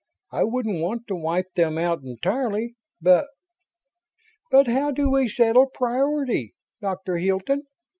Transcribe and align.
I 0.31 0.45
wouldn't 0.45 0.81
want 0.81 1.05
to 1.09 1.15
wipe 1.15 1.53
them 1.53 1.77
out 1.77 2.01
entirely, 2.03 2.73
but..." 2.99 3.27
"But 4.51 4.65
how 4.67 4.89
do 4.89 5.11
we 5.11 5.29
settle 5.29 5.67
priority, 5.67 6.55
Doctor 6.81 7.17
Hilton?" 7.17 7.67